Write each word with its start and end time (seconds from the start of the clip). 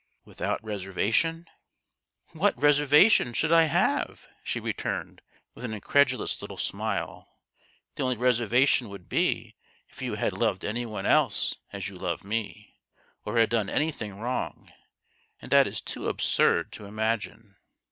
"Without 0.25 0.63
reservation?" 0.63 1.47
"What 2.33 2.59
reservation 2.59 3.33
should 3.33 3.51
I 3.51 3.65
have?" 3.65 4.27
she 4.43 4.59
returned, 4.59 5.21
with 5.53 5.63
an 5.63 5.75
incredulous 5.75 6.41
little 6.41 6.57
smile." 6.57 7.27
The 7.95 8.01
only 8.01 8.17
reservation 8.17 8.89
would 8.89 9.07
be 9.07 9.53
if 9.89 10.01
you 10.01 10.15
had 10.15 10.33
loved 10.33 10.65
any 10.65 10.87
one 10.87 11.05
else 11.05 11.53
as 11.71 11.87
you 11.87 11.97
love 11.97 12.23
me, 12.23 12.79
or 13.25 13.37
had 13.37 13.51
done 13.51 13.69
anything 13.69 14.15
wrong; 14.15 14.71
and 15.39 15.51
that 15.51 15.67
is 15.67 15.81
too 15.81 16.09
absurd 16.09 16.71
to 16.71 16.85
imagine 16.85 17.57